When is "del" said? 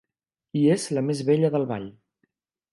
1.59-1.71